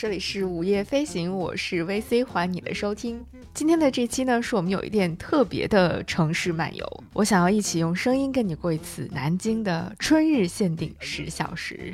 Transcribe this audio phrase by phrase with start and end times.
[0.00, 3.20] 这里是午夜飞行，我是 VC，欢迎你的收听。
[3.52, 11.92] 今天的这期呢，是我们有一点特别的城市漫游，我想要一起用声音跟你过一次南京的春日限定十小时。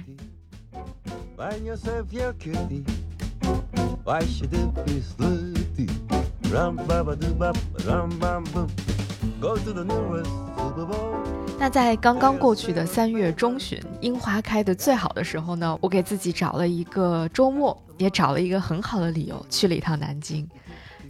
[11.57, 20.47] 那在刚刚过去的三月中旬，樱花开的最好的时候呢，我给自己找了一个周末，也找了一个很好的理由，去了一趟南京。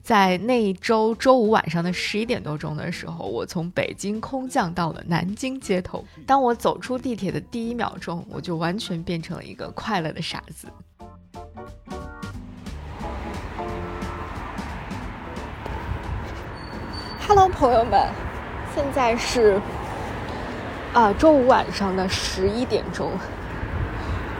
[0.02, 6.04] 在那一周周五晚上的十一点多钟的时候，我从北京空降到了南京街头。
[6.26, 10.68] 当我走出地铁的第一秒钟，我就完全变成了一个快乐的傻子。
[17.26, 18.08] Hello，朋友们，
[18.74, 19.60] 现在是
[20.94, 23.10] 啊周五晚上的十一点钟，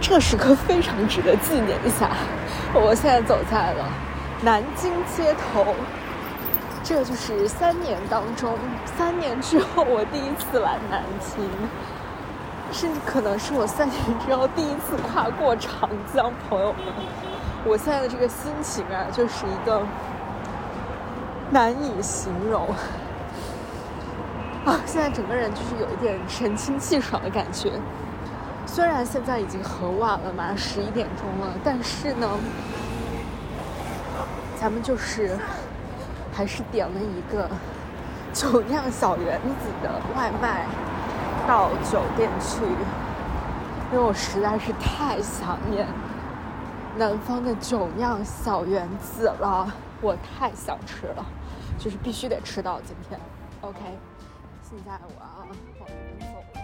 [0.00, 2.10] 这个时刻非常值得纪念一下。
[2.72, 3.84] 我现在走在了
[4.40, 5.74] 南京街头，
[6.84, 8.56] 这就是三年当中，
[8.96, 11.44] 三年之后我第一次来南京，
[12.70, 16.32] 甚至可能是我三年之后第一次跨过长江。
[16.48, 16.80] 朋友们，
[17.64, 19.82] 我现在的这个心情啊，就是一个。
[21.50, 22.66] 难以形容
[24.64, 24.80] 啊！
[24.86, 27.72] 现在整个人就是有一点神清气爽的感觉。
[28.66, 32.28] 虽然现在已经很晚了，马上十一点钟了，但是呢，
[34.56, 35.36] 咱们就是
[36.32, 37.48] 还是点了一个
[38.32, 40.66] 酒酿小圆子的外卖
[41.46, 42.64] 到酒店去，
[43.92, 45.86] 因为我实在是太想念
[46.96, 49.70] 南方的酒酿小圆子了。
[50.00, 51.24] 我太想吃了，
[51.78, 53.20] 就是必须得吃到今天。
[53.60, 53.78] OK，
[54.64, 56.56] 现在我要往这边走了。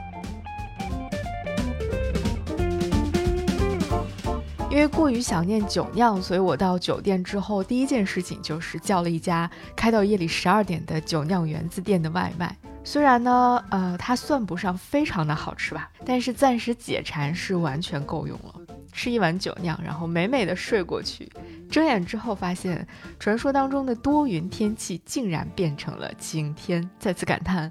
[4.70, 12.56] 因为过于想念酒酿，所以我到酒店之后第一件事情就是叫了一家开到夜里十二点的酒酿园子店的外卖。
[12.82, 18.54] 虽然呢，呃，它算不上非常的好吃吧，但是暂时解馋是完全够用了。
[18.92, 21.30] 吃一碗酒酿，然后美美的睡过去。
[21.70, 22.86] 睁眼之后，发现
[23.18, 27.70] 传说当中的多云天气竟然变成了晴天，再次感叹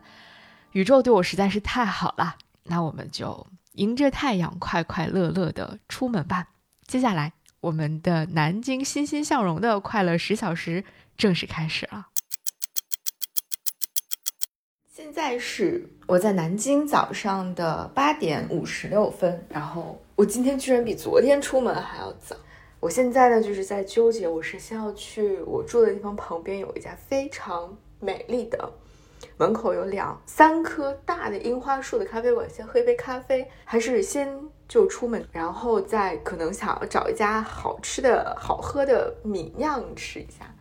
[0.72, 2.36] 宇宙对我实在是太好了。
[2.64, 6.48] 那我们就迎着太阳，快快乐乐的出门吧。
[6.88, 10.84] 接下来，我们的南京欣欣向荣的快乐十小时
[11.18, 12.08] 正式开始了。
[14.94, 22.36] 现在是我在南京早上的八点五十六分，然后我今天居然比昨天出门还要早。
[22.82, 28.72] 我现在呢就是在纠结，我是先要去我住的地方旁边有一家非常美丽的，
[29.36, 34.34] 门口有两三棵大的樱花树的咖啡馆，先喝一杯咖啡，还是先
[34.66, 40.56] 就出门，然后再可能想要找一家好吃的好喝的米酿吃一下。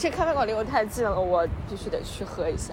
[0.00, 2.72] 这咖啡馆离我太近了，我必须得去喝一下。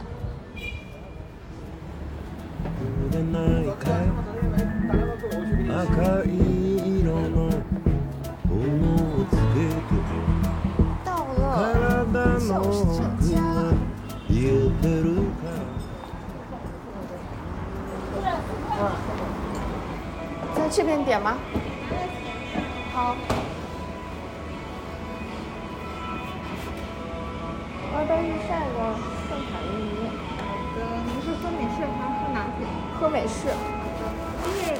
[20.56, 21.38] 在这边点吗？
[22.94, 23.18] 好。
[28.06, 28.78] 杯日晒的
[29.28, 30.10] 盛产玉米。
[30.38, 30.40] 好
[30.76, 32.68] 的，您是喝美式还是喝拿铁？
[33.00, 33.48] 喝美式。
[34.44, 34.80] 就是，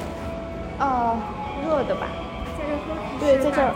[0.78, 1.16] 呃，
[1.64, 2.06] 热的吧？
[2.56, 2.94] 在这喝？
[3.18, 3.74] 对，在这儿。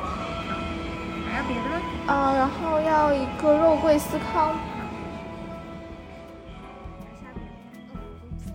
[1.28, 2.12] 还要别的？
[2.12, 4.54] 啊，然后要一个肉桂司康。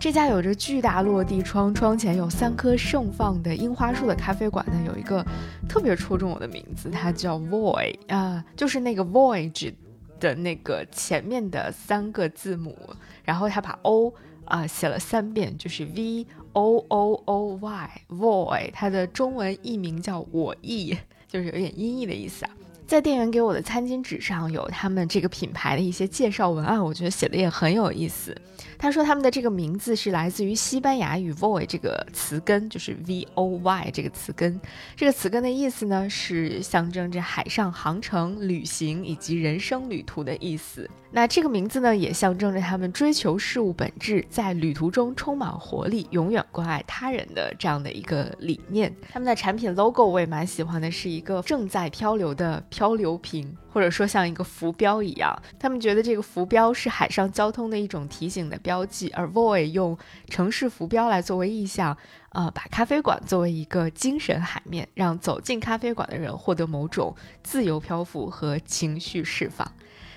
[0.00, 5.24] 这家有着巨大落地窗，窗前有三棵盛放的樱花树的咖啡馆呢，有一个
[5.68, 9.74] 特别戳中我的名字，它叫 Voy 啊，就是那个 Voyage。
[10.20, 12.76] 的那个前面的三个字母，
[13.24, 14.12] 然后他把 O
[14.44, 22.50] 啊写了三遍，就是 V O O O Y，Voy，它的中文译名叫我译，就是有点音译的意思啊。
[22.88, 28.34] 在店员给我的餐巾纸上有他们这个品牌的一些介绍文案，我觉得写的也很有意思。
[28.78, 34.58] 他说他们的这个名字是来自于西班牙语 voy 这个词根，就是 V O Y 这个词根。
[34.96, 40.88] 这个词根的意思呢是象征着海上航程、旅行以及人生旅途的意思。
[41.10, 48.94] 那这个名字呢也象征着他们追求事物本质，在旅途中充满活力，永远关爱他人的这样的一个理念。
[49.10, 52.64] 他们的产品 logo 我也蛮喜欢的，是一个正在漂流的。
[52.78, 55.36] 漂流瓶，或者说像一个浮标一样。
[55.58, 59.98] 他们觉得这个浮标是海上交通的一种提醒的标记，而 Voy 用
[60.28, 61.96] 城市浮标来作为意象，
[62.30, 69.66] 呃，把咖啡馆作为一个精神海面，让走进咖啡馆的人获得某种自由漂浮和情绪释放。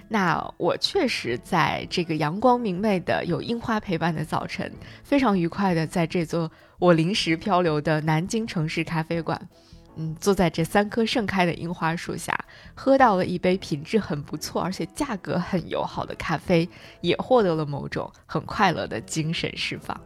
[0.09, 4.71] 那我确实在这个阳光明媚的、有樱花陪伴的早晨，
[5.03, 9.49] 非常愉快的在这座我临时漂流的南京城市咖啡馆，
[9.97, 12.37] 嗯，坐在这三棵盛开的樱花树下，
[12.73, 16.67] 喝到了一杯品质很不错而且价格很友好的咖啡，
[17.01, 19.99] 也获得了某种很快乐的精神释放。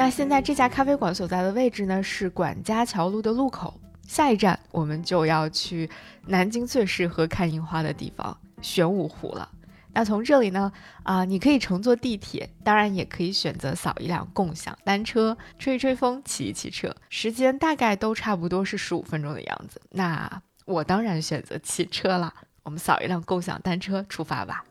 [0.00, 3.78] 那现在这家咖啡馆所在的位置呢，是管家桥路的路口。
[4.08, 5.90] 下一站我们就要去
[6.26, 9.46] 南京最适合看樱花的地方——玄武湖了。
[9.92, 19.78] 那从这里呢，啊，你可以乘坐地铁，当然也可以选择扫一辆共享单车，吹一吹风，骑一骑车，时间大概都差不多是十五分钟的样子。
[19.90, 22.32] 那我当然选择骑车了。
[22.62, 24.64] 我们扫一辆共享单车出发吧。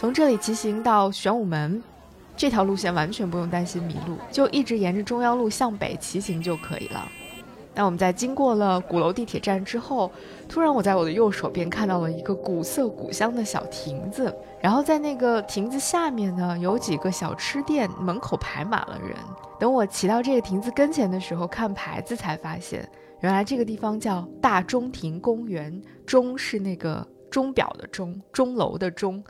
[0.00, 1.82] 从这里骑行到玄武门，
[2.34, 7.06] 这条路线完全不用担心迷路，就一直沿着中央路向北骑行就可以了。
[7.74, 10.10] 那我们在经过了鼓楼地铁站之后，
[10.48, 19.14] 突然我在我的右手边看到了一个古色古香的小亭子，然后在那个亭子下面呢，有几个小吃店，门口排满了人。
[19.58, 22.90] 等我骑到这个亭子跟前的时候，看牌子才发现。
[23.20, 29.22] 原来这个地方叫大钟庭公园，钟是那个钟表的钟，钟楼的钟。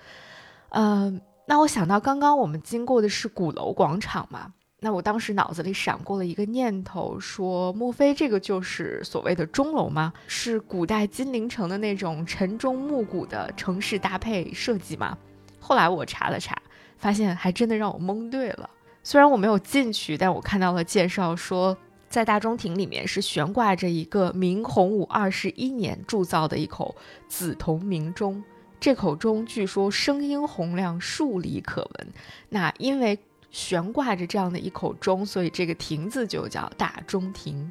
[0.70, 10.12] 嗯，那我想到刚刚我们经过的是鼓楼广场嘛，那我当时脑子里闪过了一个念头，说莫非这个就是所谓的钟楼吗？
[10.26, 15.16] 是古代金陵城的那种晨钟暮鼓的城市搭配设计吗？
[15.58, 16.56] 后来我查了查，
[16.98, 18.68] 发现还真的让我蒙对了。
[19.02, 21.76] 虽然我没有进去，但我看到了介绍说。
[22.08, 26.92] 在大中庭里面是悬挂着一个明洪武二十一年铸造的一口
[27.28, 28.42] 紫铜明钟，
[28.80, 32.08] 这口钟据说声音洪亮，数里可闻。
[32.48, 33.18] 那因为
[33.50, 37.70] 悬挂着这样的一口钟，所以这个亭子就叫大钟亭。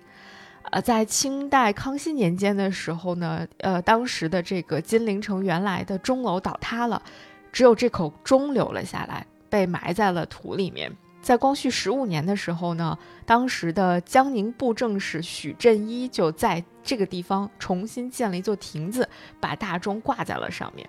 [0.72, 7.02] 呃，在清代康熙年间的时候呢，呃，当时的这个金陵城原来的钟楼倒塌了，
[7.52, 10.96] 只有这口钟留了下来，被埋在了土里面。
[11.22, 19.10] 在光绪十五年的时候呢，当时的江宁布政使许振一就在这个地方重新建了一座亭子，
[19.40, 20.88] 把大钟挂在了上面，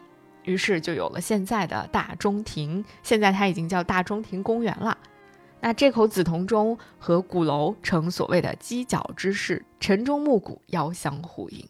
[0.51, 2.85] 于是就有了现在的大钟亭。
[3.03, 4.99] 现在它已经叫大钟亭公园了。
[5.61, 11.69] 那这口紫铜钟和鼓楼呈所谓的犄角之势，晨钟暮鼓，遥相呼应。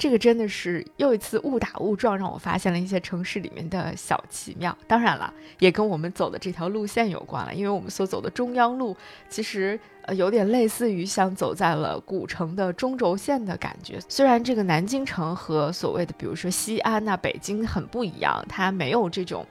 [0.00, 4.74] 这个真的是又一次误打误撞，让我发现了一些城市里面的小奇妙。
[4.86, 8.96] 当然了，也跟我们走的这条路线有关了，因为我们所走的中央路，
[9.28, 14.00] 其实呃有点类似于像走在了古城的中轴线的感觉。
[14.08, 19.46] 虽然这个南京城和所谓的比如说西安呐、北京很不一样，它没有这种，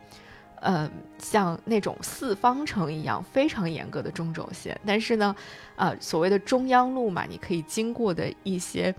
[0.62, 5.36] 呃，像那种四方城一样非常严格的中轴线，但是呢，
[5.76, 8.96] 呃，所谓的中央路嘛，你可以经过的一些。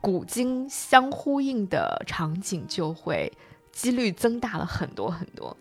[0.00, 3.32] 古今相呼应的场景就会
[3.72, 5.56] 几率增大了很多很多。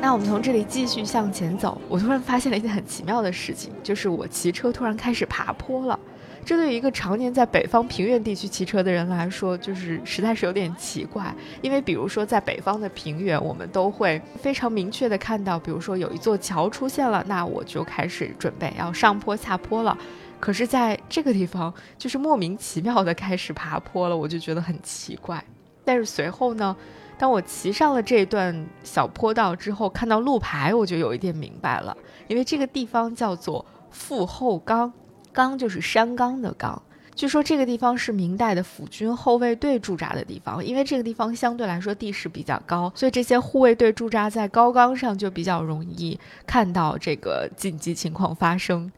[0.00, 5.98] 那我们从这里继续向前走，我突然发现了一件很奇妙的事情，就是我骑车突然开始爬坡了。
[6.44, 11.32] 这对于一个常年在北方平原地区骑车的人来说，就是实在是有点奇怪。
[11.62, 19.96] 因为比如说在北方的平原，我们都会非常明确的看到，比如说有一座桥出现了，那我就开始准备要上坡下坡了。
[20.40, 25.44] 可是在这个地方，就是莫名其妙的开始爬坡了，我就觉得很奇怪。
[25.84, 26.74] 但是随后呢，
[27.18, 34.92] 当我骑上了这段小坡道之后，看到路牌，我就有一点明白了，因为这个地方叫做富后岗。
[35.32, 36.82] 岗就是山岗的岗，
[37.14, 40.64] 据说这个地方是明代的府军后卫队驻扎的地方。
[40.64, 48.90] 因为这个地方相对来说地势比较高，所以这些护卫队驻扎在高岗上就比较容易看到这个紧急情况发生。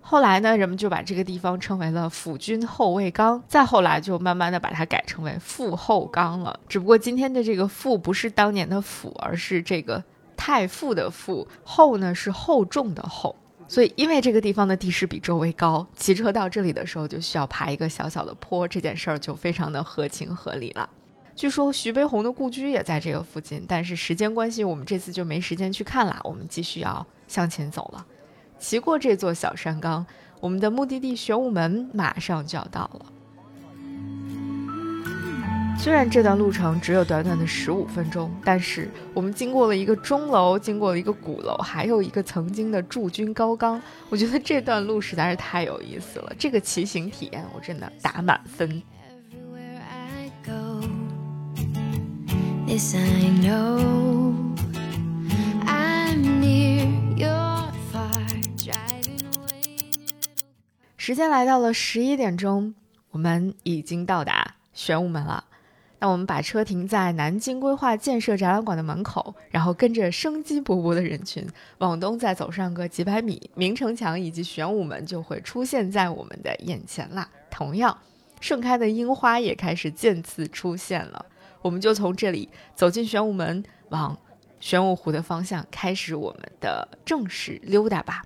[0.00, 6.58] 后来呢，人们就把这个地方称为了府军后卫岗，再后来就慢慢的把它改成为副后岗了。
[6.66, 10.02] 只不过今天的这个副不是当年的府，而是这个
[10.34, 13.36] 太傅的傅，后呢是厚重的厚。
[13.68, 20.88] 所以，因为这个地方的地势比周围高，骑车到这里的时候就需要爬一个小小的坡，这件事儿就非常的合情合理了。
[21.36, 26.18] 据说徐悲鸿的故居也在这个附近，但是时间关系，我们这次就没时间去看啦。
[26.24, 28.04] 我们继续要向前走了，
[28.58, 30.04] 骑过这座小山岗，
[30.40, 33.06] 我们的目的地玄武门马上就要到了。
[35.80, 43.80] 虽然这段路程只有短短的十五分钟，但是我们经过了一个钟楼，经过了一个鼓楼，还有一个曾经的驻军高岗。
[44.10, 48.82] 我觉得这段路实在是太有意思了，这个骑行体验我真的打满分。
[60.96, 62.74] 时间来到了十一点钟，
[63.10, 65.44] 我们已经到达玄武门了。
[66.00, 71.44] 那我们把车停在南京规划建设展览馆的门口，然后跟着生机勃勃的人群
[71.78, 77.28] 往东再走上个几百米，明城墙以及玄武门就会出现在我们的眼前啦。
[77.50, 77.98] 同样，
[78.40, 81.26] 盛开的樱花也开始渐次出现了。
[81.60, 84.16] 我们就从这里走进玄武门，往
[84.60, 88.22] 玄武湖的方向开始我们的正式溜达吧。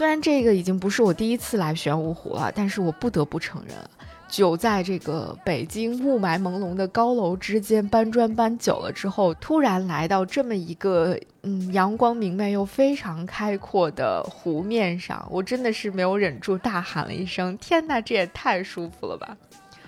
[0.00, 3.76] 虽然这个已经不是我第一次来玄武湖了，但是我不得不承认，
[4.30, 19.36] 久在这个北京雾霾朦胧的高楼之间搬砖搬久了之后，突然来到这么一个嗯阳光明媚又非常开阔的湖面上，我真的是没有忍住大喊了一声：“天哪，这也太舒服了吧！”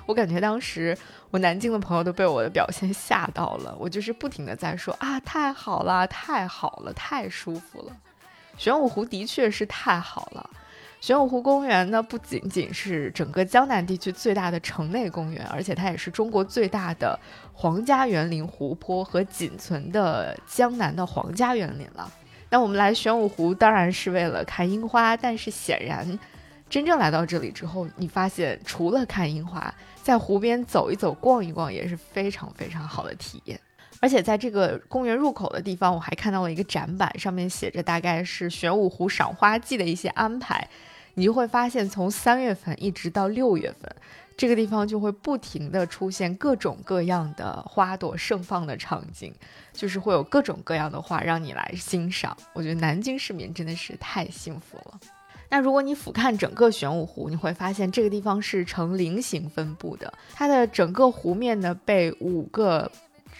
[0.04, 0.95] 我感觉当时
[1.31, 7.97] 我南京的朋友都被我的表现吓到了，我就是不停的在说：“啊，太好了，太好了，太舒服了。”
[8.62, 10.50] 玄武湖的确是太好了。
[11.00, 17.19] 玄武湖公园呢，不仅仅是整个江南地区最大的城内公园，而且它也是中国最大的
[17.52, 22.09] 皇家园林湖泊和仅存的江南的皇家园林了。
[22.50, 26.16] 那我们来玄武湖当然是为了看樱花，但是显然，
[26.71, 33.59] 真正来到这里之后，你发现除了看樱花，在湖边走一走、逛一逛也是非常非常好的体验。
[34.02, 40.68] 而且在这个公园入口的地方，我还看到了一个展板，上面写着大概是玄武湖赏花季的一些安排。
[41.14, 43.94] 你就会发现，从三月份一直到六月份，
[44.37, 49.32] 这个地方就会不停的出现各种各样的花朵盛放的场景，
[49.73, 52.37] 就是会有各种各样的花让你来欣赏。
[52.54, 54.99] 我觉得南京市民真的是太幸福了。
[55.49, 62.90] 那如果你俯瞰整个玄武湖，你会发现这个地方是呈菱形分布的，它的整个湖面呢被五个。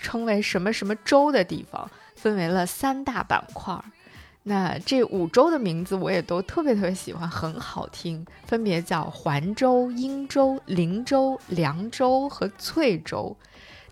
[0.03, 3.85] 称为什么什么州的地方，分为了三大板块儿。
[4.43, 13.37] 那这五州的名字我也都特别特别喜欢，很好听，分别叫环州、英州、灵州、凉州和翠州。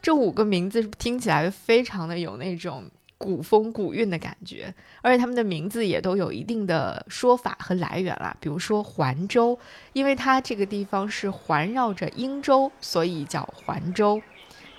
[0.03, 8.37] 这五个名字听起来非常的有那种古风古韵的感觉，而且他们的名字也都有一定的说法和来源啦。
[8.41, 9.57] 比如说环州，
[9.93, 14.21] 因为它这个地方是环绕着英州，所以叫环州。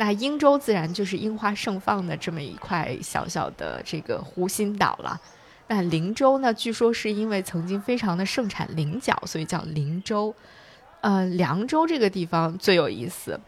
[0.04, 5.22] 那英州自然就是樱花盛放的这么一块小小的这个湖心岛了。
[5.68, 10.34] 那灵州呢，据说是因为曾经非常的盛产菱角，所以叫灵州。
[11.02, 13.40] 呃，凉州这个地方最有意思，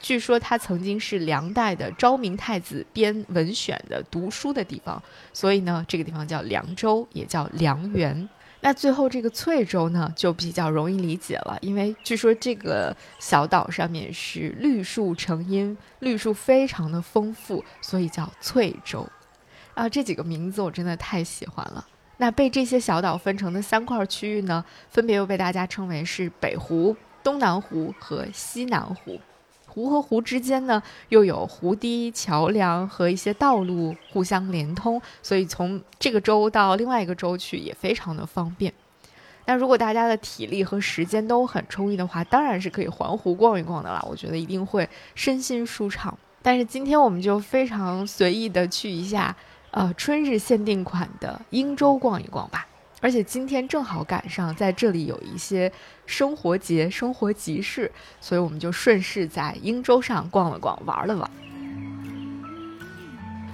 [0.00, 5.02] 据说它曾经是梁代的昭明太子编文选的读书的地方，
[5.32, 8.28] 所以呢，这个地方叫凉州，也叫凉园。
[8.64, 19.04] 那最后这个翠州呢，就比较容易理解了，因为据说这个小岛上面是绿树成荫，绿树非常的丰富，所以叫翠州。
[19.74, 21.84] 啊，这几个名字我真的太喜欢了。
[22.18, 29.20] 那被这些小岛分成的三块区域呢，分别又被大家称为是北湖、东南湖和西南湖。
[29.72, 38.70] 湖和湖之间呢，又有湖堤、桥梁和一些道路互相连通，所以从这个州到另外一个州去也非常的方便。
[39.46, 44.04] 那如果大家的体力和时间都很充裕的话，当然是可以环湖逛一逛的啦。
[44.06, 46.16] 我觉得一定会身心舒畅。
[46.42, 49.34] 但是今天我们就非常随意的去一下，
[49.70, 52.66] 呃，春日限定款的英州逛一逛吧。
[53.02, 55.70] 而且今天正好赶上在这里有一些
[56.06, 57.90] 生活节、生活集市，
[58.20, 61.28] 所以我们就顺势在英州上逛了逛、玩了玩，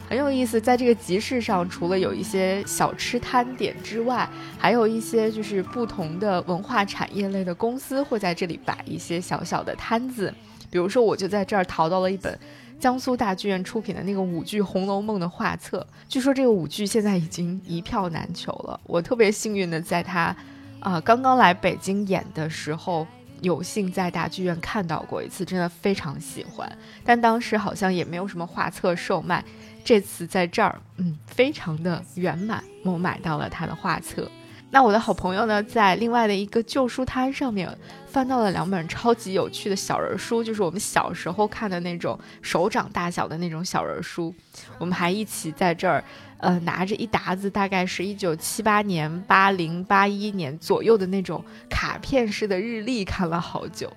[0.06, 0.60] 很有意思。
[0.60, 4.28] 在这个集市上，除了有一些小吃摊点之外，
[4.58, 10.32] 还有一些就是不同的文化产业类的公司会在这里摆一些小小的摊子。
[10.70, 12.38] 比如说，我就在这儿淘到了一本。
[12.80, 18.78] 江苏大剧院出品的那个舞剧《红楼梦》的画册，据说这个舞剧现在已经一票难求了。
[18.84, 20.34] 我特别幸运的在它，
[20.80, 23.04] 啊，刚刚来北京演的时候，
[23.40, 26.70] 有幸在大剧院看到过一次，真的非常喜欢。
[27.04, 29.44] 但当时好像也没有什么画册售卖，
[29.84, 34.30] 这次在这儿，嗯，非常的圆满，我买到了他的画册。
[34.70, 37.66] 那我的好朋友呢，在另外的一个旧书摊上面
[38.06, 44.34] 翻到了两本超级有趣的小人书，就是我们小时候看的那种手掌大小的那种小人书。
[44.78, 46.04] 我们还一起在这儿，
[46.36, 53.90] 呃，拿着一沓子，大概是一九七八年、八零、八一年左右的那种卡片式的日历，看了好久。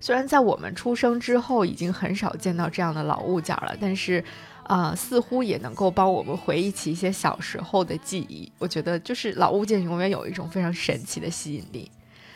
[0.00, 4.24] 虽然在我们出生之后已经很少见到这样的老物件了，但是。
[4.66, 8.50] 啊，似乎也能够帮我们回忆起一些小时候的记忆。
[8.58, 11.90] 我觉得，就是老物件永远有一种非常神奇的吸引力。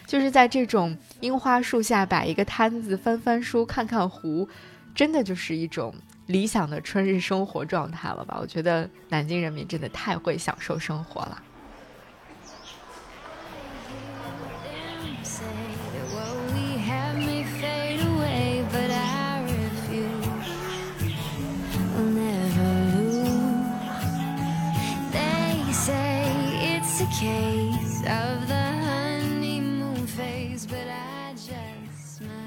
[0.06, 4.48] 就是在这种樱花树下摆一个摊子，翻翻书，看看湖，
[4.94, 5.94] 真的就是一种
[6.26, 8.38] 理想的春日生活状态了吧？
[8.40, 11.42] 我觉得南京人民真的太会享受生活了。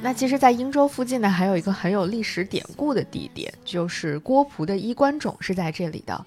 [0.02, 6.26] 那其实，在英州附近呢，还有一个很有历史典故的地点，就是郭璞的衣冠冢是在这里的。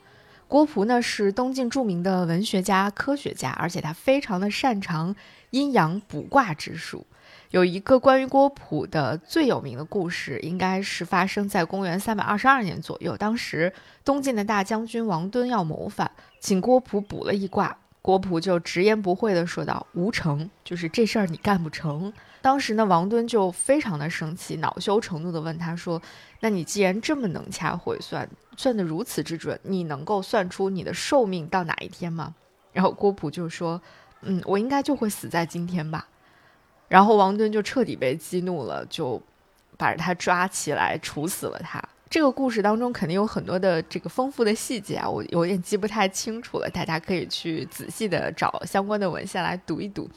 [0.48, 5.14] 郭璞呢是东晋著名的文学家、科学家，而且他非常的擅长
[5.50, 7.06] 阴阳卜卦之术。
[7.50, 13.14] 有一个关于郭璞的最有名的故事，应该是发生在公元三百二十二年左右。
[13.14, 13.70] 当时
[14.02, 17.76] 东晋的大将军王敦要谋反，请郭璞卜了一卦。
[18.06, 26.00] 郭璞就直言不讳地说道：“无成，就是这事儿你干不成。”当时呢，王敦就非常的生气，恼羞成怒地问他说
[26.38, 32.32] ：“那你既然这么能掐会算，算得如此之准，你能够算出你的寿命到哪一天吗？”
[32.72, 33.82] 然后郭璞就说
[34.22, 36.06] ：“嗯，我应该就会死在今天吧。”
[36.86, 39.20] 然后王敦就彻底被激怒了，就
[39.76, 41.82] 把他抓起来处死了他。
[42.08, 50.08] 这个故事当中肯定有很多的这个丰富的细节啊，我有点记不太清楚了，大家可以去仔细的找相关的文献来读一读，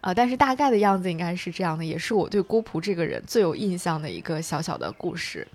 [0.00, 5.46] 啊，但是大概的样子应该是这样的，也是我对郭璞这个人最有印象的一个小小的故事。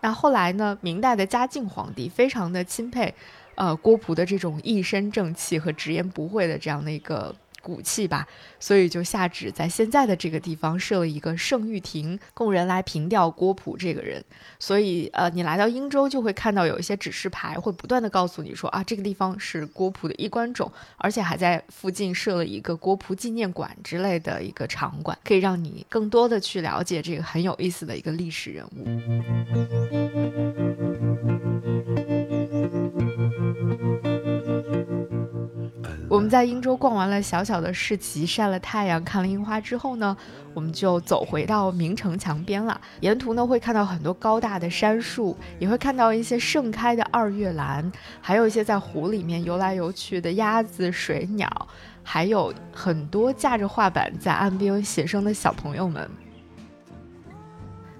[0.00, 3.14] 那后来呢，明代的嘉靖皇帝非常的钦佩，
[3.54, 7.34] 呃，郭璞的这种一身正气和直言不讳的这样的一个。
[7.62, 8.26] 骨气吧，
[8.58, 14.24] 所以就下旨在现在的这个地方设了一个圣玉亭，供人来凭吊郭璞这个人。
[14.58, 28.84] 所以，呃，你来到英州就会看到有一些指示牌，会不断的告诉你说啊，这个地方是郭璞的衣冠冢，而且还在附近设了一个郭璞纪念馆之类的一个场馆，可以让你更多的去了解这个很有意思的一个历史人物。
[36.10, 40.16] 我们在英州逛完了小小的市集，晒了太阳，看了樱花之后呢，
[40.54, 42.80] 我们就走回到明城墙边了。
[43.00, 47.92] 沿途呢会看到很多高大的杉树，也会看到一些盛开的二月兰，
[48.22, 51.46] 还有一些在湖里面游来游去的鸭子、水鸟，
[52.02, 56.10] 还有很多架着画板在岸边写生的小朋友们。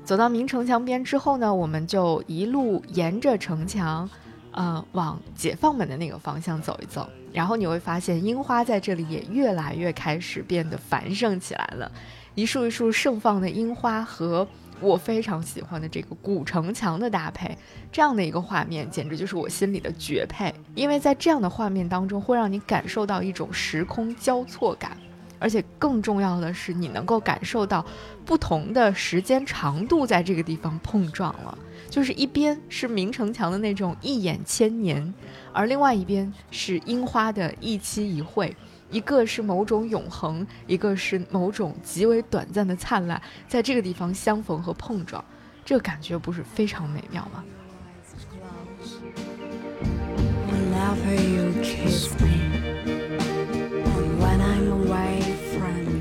[0.03, 4.09] 走到明城墙边之后呢，我们就一路沿着城墙。
[4.51, 11.91] 呃，往解放门的那个方向走一走，然后你会发现樱花在这里也越来越开始变得繁盛起来了。
[12.35, 14.47] 一束一束盛放的樱花和
[14.81, 17.57] 我非常喜欢的这个古城墙的搭配，
[17.91, 20.55] 这样的一个画面简直就是我心里的绝配。
[20.77, 24.97] 因为在这样的画面当中，会让你感受到一种时空交错感，
[25.41, 27.85] 而且更重要的是，你能够感受到
[28.25, 31.59] 不同的时间长度在这个地方碰撞了。
[31.91, 35.12] 就是一边是明城墙的那种一眼千年，
[35.59, 38.57] 而另外一边是樱花的一期一会，
[38.92, 45.25] 一个是某种永恒，一个是某种极为短暂的灿烂，在这个地方相逢和碰撞，
[45.64, 47.42] 这个感觉不是非常美妙吗？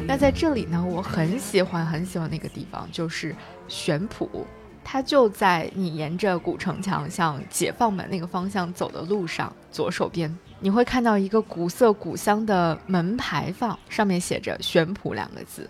[0.06, 3.36] 那在这里呢，我很喜欢很喜欢那个地方，就是
[3.68, 4.30] 玄圃。
[4.90, 15.70] 它就在你沿着古城墙向解放门那个方向走的路上，左手边你会看到一个古色古香的门牌坊，上面写着“玄圃”两个字。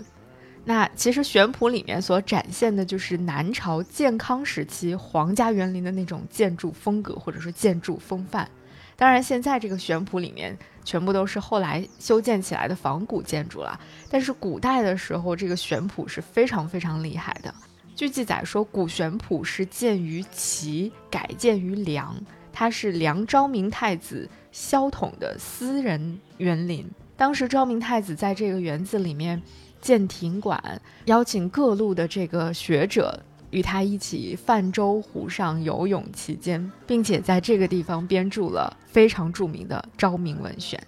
[0.64, 8.48] 那其实玄圃里面所展现的就是南朝建康时期皇家园林的那种建筑风格或者说建筑风范。
[8.96, 13.80] 当然，现在这个玄圃里面全部都是后来修建起来的仿古建筑了，
[14.12, 17.52] 但是古代的时候，这个玄圃是非常非常厉害的。
[17.98, 22.16] 据记载说，古玄圃是建于齐，改建于梁。
[22.54, 26.88] 它是梁昭明太子萧统的私人园林。
[27.16, 29.42] 当时昭明太子在这个园子里面
[29.82, 40.80] 建庭馆，邀请各路的这个学者与他一起泛舟湖上游泳其间，并且在这个地方编著了非常著名的《昭明文选》。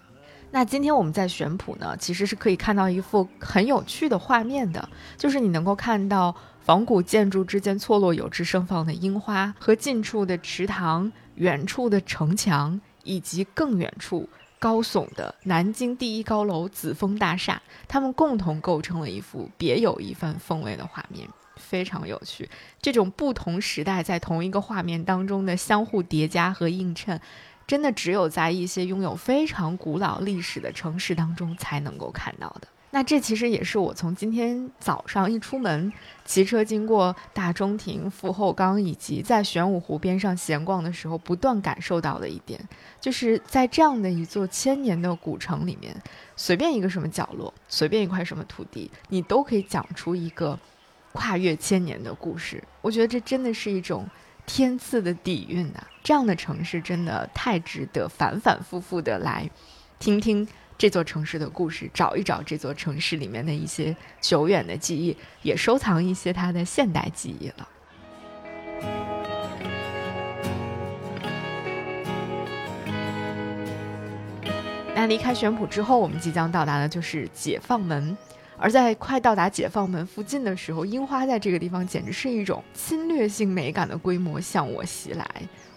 [0.51, 6.35] 那今天我们在玄圃呢，其实是可以看到一幅很有趣的画面的，就是你能够看到
[6.69, 14.29] 仿古建筑之间错落有致盛放的樱花，和近处的池塘、远处的城墙，以及更远处
[14.59, 22.47] 高耸的南京第一高楼紫峰大厦，它们共同构成了一幅别有一番风味的画面，非常有趣。
[22.79, 27.19] 这种不同时代在同一个画面当中的相互叠加和映衬。
[27.65, 32.67] 真的只有在一些拥有非常古老历史的城市当中才能够看到的。
[32.91, 35.91] 那这其实也是我从今天早上一出门，
[36.25, 42.59] 骑车经过大中庭、富后岗以及在玄武湖边上闲逛的时候，不断感受到的一点，
[42.99, 45.95] 就是在这样的一座千年的古城里面，
[46.35, 50.57] 随便一个什么角落，随便一块什么土地，你都可以讲出一个
[51.13, 52.63] 跨越千年的故事。
[52.81, 54.07] 我觉得这真的是一种。
[54.51, 59.47] 天赐的底蕴呐，这样的城市真的太值得反反复复的来
[59.99, 60.47] 听听
[60.79, 67.67] 这座城市的故事，找一找这座城市里面的一些久远的记忆，也收藏一些它的现代记忆了。
[74.95, 78.17] 那离开玄浦之后，我们即将到达的就是解放门。
[78.61, 85.25] 而在快到达解放门附近的时候，樱花在这个地方简直是一种侵略性美感的规模向我袭来。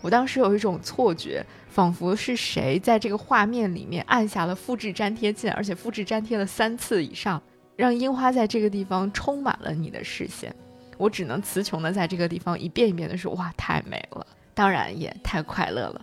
[0.01, 7.41] 我当时有一种错觉，仿佛是谁在这个画面里面按下了复制粘贴键，而且复制粘贴了三次以上，
[7.77, 10.53] 让樱花在这个地方充满了你的视线。
[10.99, 16.03] 我只能词穷的在这个地方一遍一遍的说：“哇，太美了！”当然也太快乐了。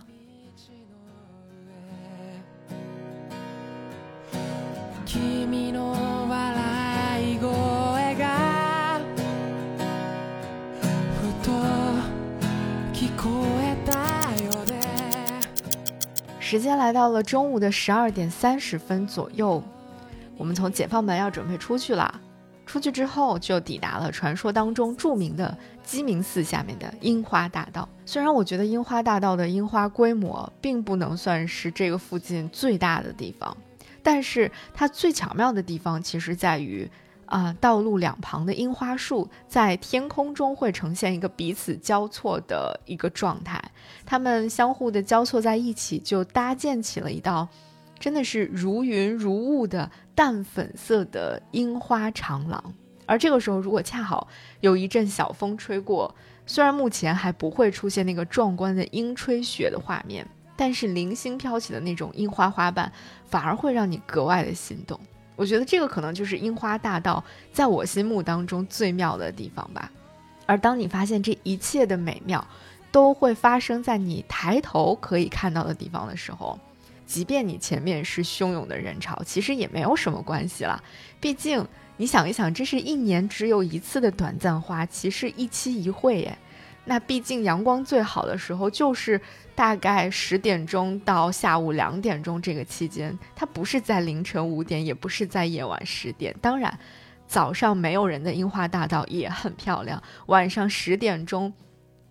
[16.50, 19.62] 时间来到了中午的十二点三十分左右，
[20.36, 22.20] 我们从解放门要准备出去了。
[22.66, 27.88] 出去之后就抵达了传说当中著名的鸡鸣寺下面的樱花大道。
[28.04, 33.56] 虽然我觉得樱花大道的樱花规模并不能算是这个附近最大的地方，
[34.02, 36.90] 但是它最巧妙的地方其实在于。
[37.30, 43.62] 啊，道路两旁的樱花树在天空中会呈现一个彼此交错的一个状态，
[44.04, 47.48] 它们相互的交错在一起，就搭建起了一道
[48.00, 52.74] 真的是如云如雾的淡粉色的樱花长廊。
[53.06, 54.26] 而这个时候，如果恰好
[54.60, 56.12] 有一阵小风吹过，
[56.46, 62.90] 虽然目前还不会出现那个壮观的樱吹雪的画面，但是零星飘起的那种樱花花瓣，
[63.24, 64.98] 反而会让你格外的心动。
[65.40, 69.90] 我觉得这个可能就是樱花大道在我心目当中最妙的地方吧。
[70.44, 72.46] 而当你发现这一切的美妙
[72.92, 76.58] 都会发生在你抬头可以看到的地方的时候，
[77.06, 80.84] 即便你前面是汹涌的人潮，其实也没有什么关系了。
[81.18, 86.36] 毕竟你想一想，这是一年只有一次的短暂花期，是一期一会耶。
[86.90, 89.20] 那毕竟阳光最好的时候就是
[89.54, 96.34] 大概十点钟到下午两点钟这个期间，它不是在凌晨五点，也不是在夜晚十点。
[96.40, 96.76] 当然，
[97.28, 101.52] 早上没有人的樱花大道也很漂亮，晚上十点钟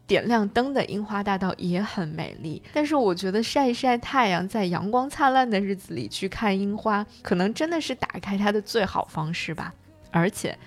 [0.08, 2.64] 点亮灯的樱花大道也很美丽。
[2.72, 9.74] 但是我觉得晒一晒太阳，在阳光灿烂的日子里去看樱花，可能真的是打开它的最好方式吧。
[10.10, 10.58] 而且，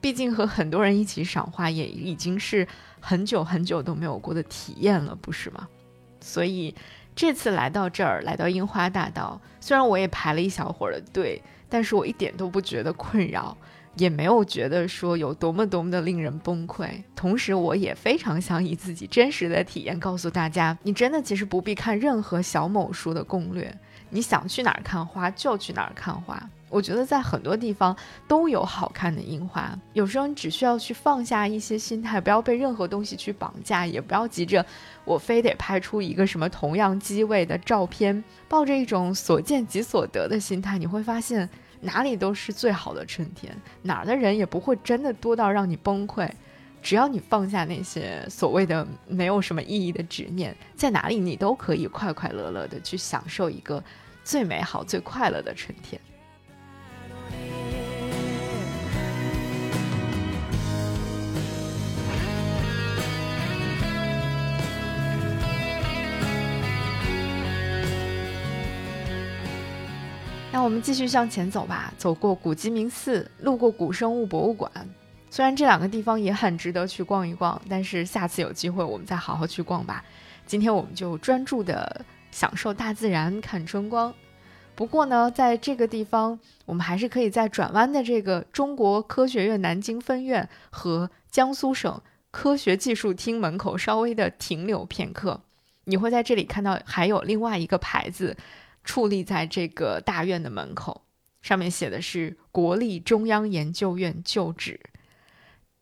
[0.00, 2.66] 毕竟和很多人一起赏花也已经是。
[3.00, 5.68] 很久很久都没有过的体验了，不是吗？
[6.20, 6.74] 所以
[7.14, 13.56] 这次来到这儿，来到樱花大道，虽然我也排了一小会儿的队，但是我一点都不觉得困扰，
[13.96, 16.88] 也没有觉得说有多么多么的令人崩溃。
[17.16, 23.72] 同时，我也非常想以自己真实的体验告诉大家，你真的其实不必看任何小某书的攻略，
[24.10, 26.40] 你想去哪儿看花就去哪儿看花。
[26.70, 34.64] 我觉得在很多地方都有好看的樱花，有时候你只需要去放下一些心态，不要被任何东西去绑架，也不要急着
[35.04, 41.48] 我非得拍出一个什么同样机位的照片，抱着一种所见即所得的心态，你会发现
[41.80, 46.30] 哪里都是最好的春天，哪儿的人也不会真的多到让你崩溃。
[46.82, 53.82] 只要你放下那些所谓的没有什么意义的执念，在哪里你都可以快快乐乐的去享受一个
[54.24, 56.00] 最美好、最快乐的春天。
[70.50, 74.72] 那我们继续向前走吧，走过古鸡鸣寺，路过古生物博物馆。
[75.30, 80.04] 虽然这两个地方也很值得去逛一逛，但是下次有机会我们再好好去逛吧。
[80.46, 84.12] 今天我们就专注的享受大自然，看春光。
[84.74, 95.42] 不过呢，在这个地方，我们还是可以在转弯的这个中国科学院南京分院和江苏省科学技术厅门口稍微的停留片刻。
[95.84, 98.36] 你会在这里看到还有另外一个牌子
[98.84, 101.02] 矗立在这个大院的门口，
[101.42, 104.80] 上面写的是国立中央研究院旧址。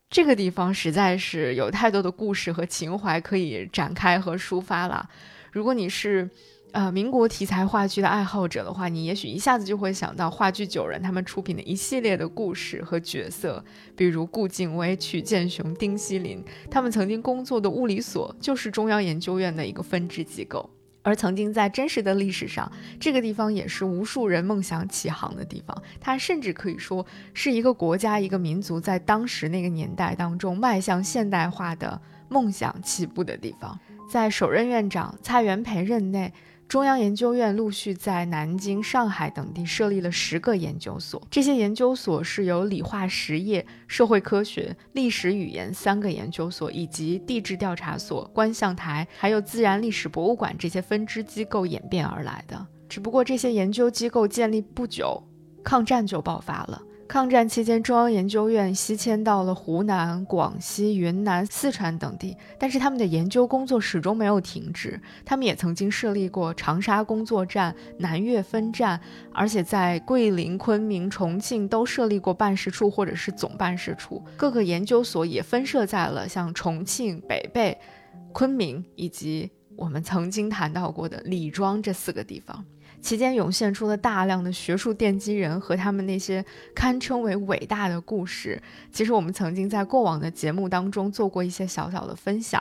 [0.08, 5.08] 这个地方实在是有太多的故事和情怀可以展开和抒发了。
[5.52, 6.30] 如果你是
[6.72, 13.62] 呃民国题材话剧的爱好者的话，你也许一下子就会想到话剧九人他们出品的一系列的故事和角色，
[13.96, 20.70] 比如顾景薇、曲建雄、丁锡林，他们曾经工作的物理所就是中央研究院的一个分支机构。
[21.06, 25.82] 而曾经在真实的历史上，这个地方也是无数人梦想起航的地方。
[26.00, 33.78] 它甚至可以说是一个国家、一个民族在当时那个年代当中迈向现代化的梦想起步的地方。
[34.10, 36.32] 在首任院长蔡元培任内。
[36.68, 52.66] 中央研究院陆续在南京、上海等地设立了十个研究所，这些研究所是由理化实业、社会科学、历史语言三个研究所，以及地质调查所、观象台，还有自然历史博物馆这些分支机构演变而来的。
[52.88, 55.22] 只不过这些研究机构建立不久，
[55.62, 56.82] 抗战就爆发了。
[57.08, 65.00] 抗战期间，中央研究院西迁到了湖南、广西、云南、四川等地，但是他们的研究工作始终没有停止。
[65.24, 69.00] 他们也曾经设立过长沙工作站、南岳分站，
[69.32, 74.22] 而且在桂林、昆明、重庆都设立过办事处或者是总办事处。
[74.36, 77.76] 各个研究所也分设在了像重庆、北碚、
[78.32, 82.64] 昆明以及我们曾经谈到过的李庄这四个地方。
[83.06, 88.60] 期间涌现出了大量的学术奠基人和他们那些堪称为伟大的故事。
[88.90, 92.60] 其实我们曾经在过往的节目当中做过一些小小的分享。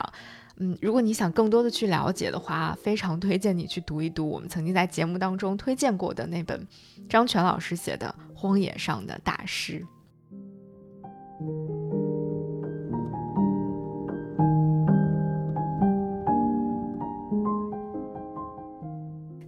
[0.58, 6.64] 嗯，如果你想更多的去了解的话，非常推荐你去读一读我们曾经在节目当中推荐过的那本
[7.08, 9.80] 张全老师写的《荒野上的大师》。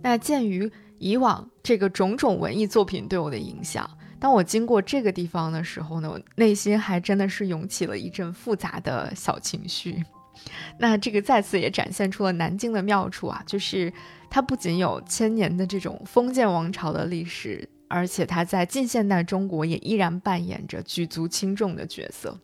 [0.01, 10.03] 那鉴于以往这个种种文艺作品对我的影响，当我经过这个地方的时候呢，我内心还真的是涌起了一阵复杂的小情绪。
[10.79, 13.93] 那这个再次也展现出了南京的妙处啊，就是
[14.31, 22.39] 它不仅有千年的这种封建王朝的历史，而且它在近现代中国也依然扮演着举足轻重的角色。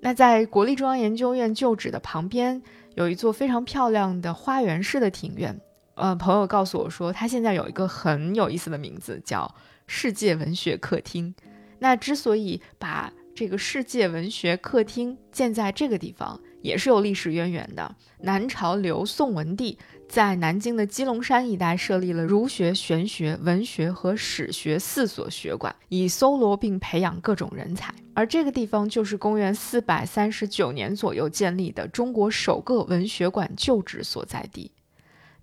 [0.00, 2.60] 那在国立中央研究院旧址的旁边，
[2.94, 5.58] 有一座非常漂亮的花园式的庭院。
[6.02, 9.54] 呃，朋友告诉我说，他现在有一个很有意思的名字，叫
[9.86, 11.32] 世界文学客厅。
[11.78, 17.94] 那之所以把这个世界文学客厅建在这个地方，也是有历史渊源的。
[18.22, 27.94] 南朝刘宋文帝在南京的鸡龙山一带设立了儒学、玄学、文学和史学四所学馆，以搜罗并培养各种人才。
[28.12, 34.72] 而这个地方就是公元四百三十九年左右建立的中国首个文学馆旧址所在地。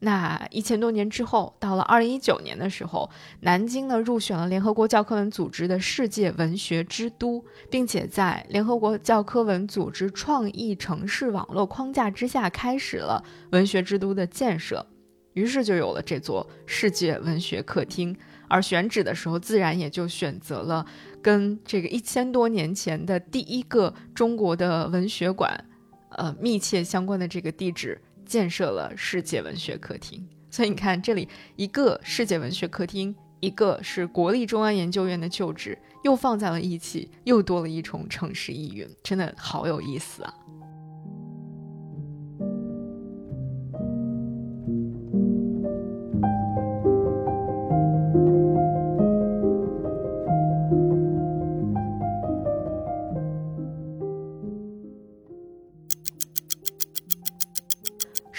[0.02, 3.10] 那一千多年之后，到了二零一九年的时候，
[3.42, 14.86] 南京呢入选了联合国教科文组织的世界文学之都，并且在联合国教科文组织创意城市网络框架之下，开始了文学之都的建设。
[15.34, 18.16] 于是就有了这座世界文学客厅。
[18.48, 20.86] 而选址的时候，自然也就选择了
[21.22, 25.66] 跟这个一千多年前的第一个中国的文学馆，
[26.12, 28.02] 呃，密切相关的这个地址。
[28.30, 40.34] 建设了世界文学客厅，所以你看，这里一个世界文学客厅，一个是国立中央研究院的旧址，又放在了一起，又多了一重城市意蕴，真的好有意思啊！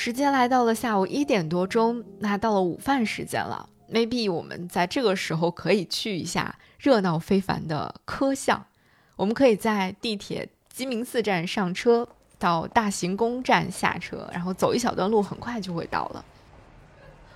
[0.02, 3.68] 时间来到了下午一点多钟，那到了午饭时间了。
[3.92, 8.64] maybe 我们在这个时候可以去一下热闹非凡的科巷。
[9.16, 12.08] 我们可以在地铁鸡鸣寺站上车，
[12.38, 16.24] 到大行宫站下车，然后走一小段路，很快就会到了。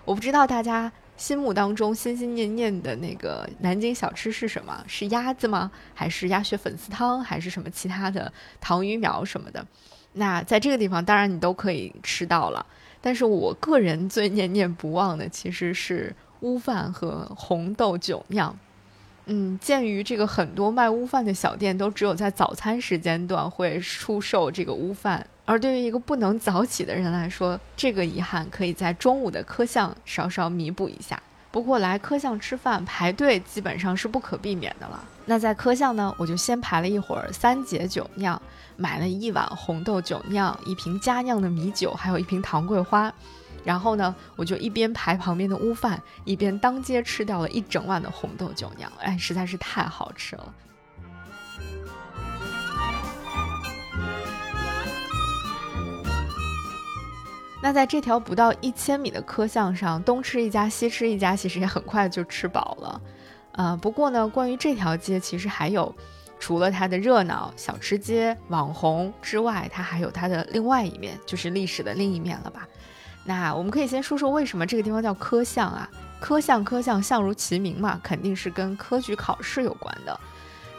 [0.07, 4.83] 我不知道大家心目当中心心念念的那个南京小吃是什么？
[4.89, 5.71] 是鸭子吗？
[5.93, 7.23] 还是鸭血粉丝汤？
[7.23, 9.67] 还是什么其他的糖鱼苗什么的？
[10.15, 12.65] 那在这个地方，当然你都可以吃到了，
[13.01, 18.57] 但是我个人最念念不忘的其实是乌饭和红豆酒酿。
[19.27, 31.23] 嗯，鉴于这个很多卖乌饭的小店都只有在早餐时间段会出售这个乌饭，而对于一个不能早起的人来说，这个遗憾可以在中午的科巷稍稍弥补一下。
[31.55, 35.01] 不过来科巷吃饭排队基本上是不可避免的了。
[35.25, 38.43] 那在科巷呢，我就先排了一会儿三节酒酿，
[38.77, 43.15] 买了一碗红豆酒酿，一瓶佳酿的米酒，还有一瓶糖桂花。
[43.63, 48.91] 然后呢，我就一边排旁边的乌饭，一边当街吃掉了一整碗的红豆酒酿。
[48.99, 50.53] 哎，实在是太好吃了。
[57.65, 63.01] 那在这条不到一千米的科巷上，东吃一家西吃一家，其实也很快就吃饱了。
[63.53, 65.95] 呃，不过呢，关于这条街，其实还有
[66.39, 72.69] 除了它的热闹小吃街、网红之外，它还有它的另外一面，就是历史的另一面了吧？
[73.25, 75.89] 那我们可以先说说为什么这个地方叫科巷啊？
[76.21, 80.21] 科巷科巷，巷如其名嘛，肯定是跟科举考试有关的。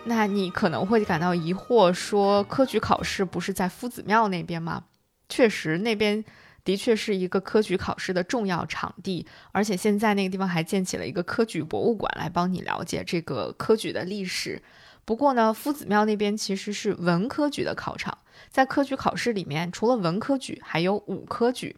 [0.03, 4.83] 那你可能会感到疑惑，说科举考试不是在夫子庙那边吗？
[5.27, 6.23] 确实，那边。
[6.65, 14.61] 的确是一个科举考试的重要场地，而且现在那个地方还建起了一个科举博物馆，来帮你了解这个科举的历史。
[15.05, 18.17] 不过呢，夫子庙那边其实是文科举的考场，
[18.49, 21.77] 在科举考试里面，除了文科举，还有武科举，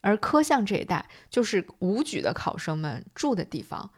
[0.00, 3.90] 而科巷这一带就是武举的考生们住的地方，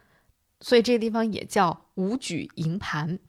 [0.59, 3.19] 所以这个地方也叫武举营盘。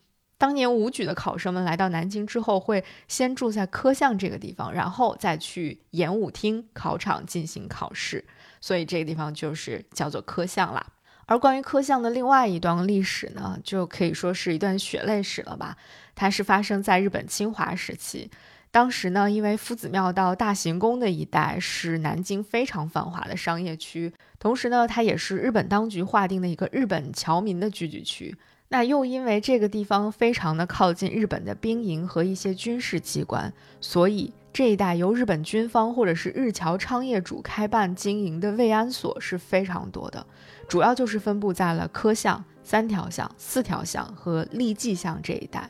[0.43, 8.25] 当年武举的考生们来到南京之后，会先住在科巷这个地方，然后再去演武厅考场进行考试，
[8.61, 10.85] 所以这个地方就是叫做科巷啦。
[11.27, 15.77] 而关于科巷的另外一段历史呢，就可以说是一段血泪史了吧。
[16.17, 18.29] 它是发生在日本侵华时期，
[18.73, 28.37] 当时呢，因为夫子庙到大行宫的一带是南京非常繁华的商业区，同时呢，它也是日本当局划定的一个日本侨民的聚居区。
[28.73, 40.27] 那又因为这个地方非常的靠近日本的兵营和一些军事机关，所以这一带由日本军方或者是日侨昌业主开办经营的慰安所是非常多的，
[40.67, 45.69] 主要就是分布在了科巷、三条巷、四条巷和立济巷这一带。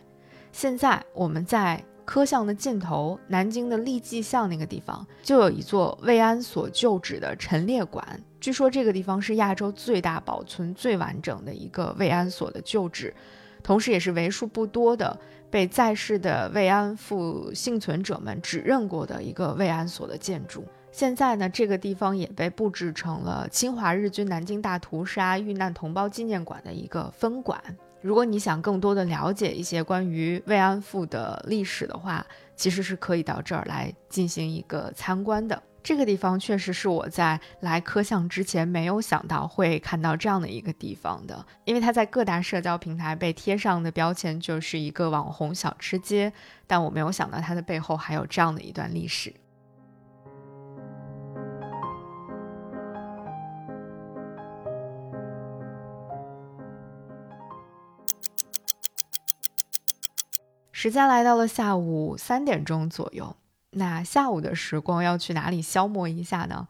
[0.53, 1.85] 现在我们在。
[2.05, 8.21] 科巷的尽头，南京的立济巷那个地方，就有一座慰安所旧址的陈列馆。
[8.41, 13.15] 据说这个地方是亚洲最大、保存最完整的一个慰安所的旧址，
[13.63, 15.17] 同时也是为数不多的
[15.49, 20.65] 被在世的慰安妇幸存者们指认过的一个慰安所的建筑。
[20.91, 27.59] 现在呢，这个地方也被布置成了侵华日军南京大屠杀遇难同胞纪念馆的一个分馆。
[28.03, 35.63] 如果你想更多的了解一些关于慰安妇的历史的话，其实是可以到这儿来进行一个参观的。
[35.85, 46.33] 这个地方确实是我在来科巷之前没有想到会看到这样的一个地方的，因为它在各大社交平台被贴上的标签就是一个网红小吃街，
[46.69, 49.35] 但我没有想到它的背后还有这样的一段历史。
[60.83, 63.37] 时间来到了下午三点钟左右，
[63.71, 66.67] 那下午的时光要去哪里消磨一下呢？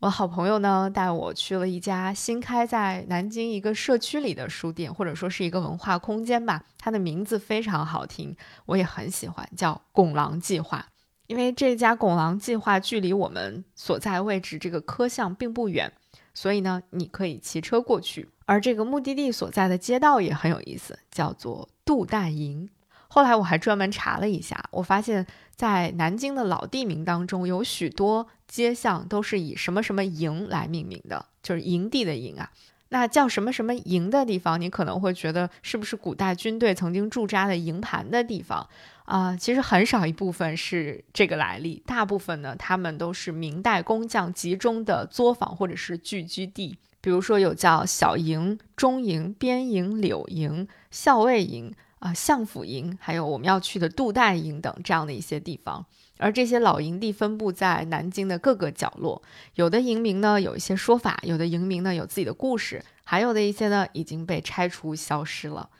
[0.00, 6.64] 我好朋友呢带我去了一家新开在南京一个社区里的书店，或者说是一个文化空间吧。
[6.76, 10.84] 它的名字非常好听，我也很喜欢，叫“拱廊计划”。
[11.28, 15.92] 因为这家拱廊计划距离我们所在位置这个科巷并不远，
[16.34, 18.28] 所以呢，你可以骑车过去。
[18.44, 22.68] 而这个目的地所在的街道也很有意思，叫做杜大营。
[23.14, 32.50] 后来我还专门查了一下，我发现，在南京的老地名当中，有许多街巷都是以什么什么营来命名的，就是营地的营啊。
[32.88, 38.66] 那叫什么什么营的地方，你可能会觉得是不是古代军队曾经驻扎的营盘的地方
[39.04, 39.36] 啊？
[39.36, 46.78] 其实很少一部分是这个来历，大部分呢，他们都是明代工匠集中的作坊或者是聚居地。
[47.02, 51.74] 比如说有叫小营、中营、边营、柳营、校尉营。
[52.02, 55.86] 啊，相府营，还有我们要去的杜代营等这样的一些地方，
[56.18, 59.22] 而这些老营地分布在南京的各个角落。
[59.54, 65.70] 有的营名呢有一些说法，有的营名呢有自己的故事，还有的一些呢已经被拆除消失了。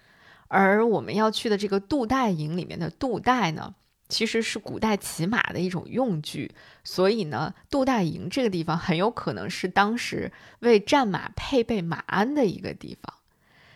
[0.47, 3.75] 而我们要去的这个杜代营里面的杜代呢，
[4.09, 6.55] 其实是古代骑马的一种用具，
[6.85, 13.13] 所以呢，杜代营这个地方很有可能是当时为战马配备马鞍的一个地方。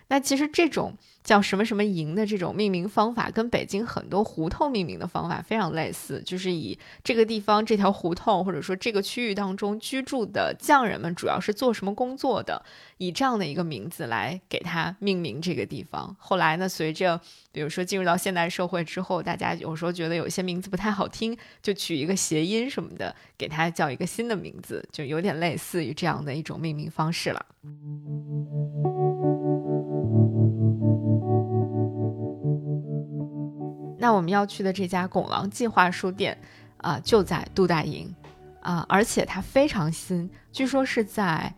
[0.09, 0.94] 那其实这种。
[1.26, 12.64] 叫什么什么营的这种命名方法，跟北京很多胡同命名的方法非常类似，就是以这个地方这条胡同或者说这个区域当中居住的匠人们主要是做什么工作的，
[12.98, 16.14] 以这样的一个名字来给它命名这个地方。
[16.16, 27.44] 后来呢，随着比如说进入到现代社会之后，大家有时候觉得有些名字不太好听，就取一个谐音什么的，给它叫一个新的名字，就有点类似于这样的一种命名方式了。
[34.07, 36.38] 那我们要去的这家拱廊计划书店
[36.76, 38.14] 啊，就在杜大营
[38.61, 41.52] 啊，而且它非常新，据说是在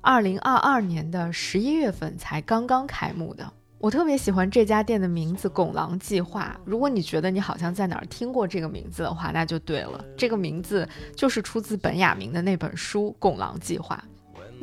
[0.00, 3.52] 二零二二年的十一月份才刚刚开幕的。
[3.76, 6.58] 我特别喜欢这家店的名字“拱廊计划”。
[6.64, 10.02] 如果你觉得你好像在哪儿听过这个名字的话，那就对了。
[10.16, 14.02] 这个名字就是出自本雅明的那本书《拱廊计划》。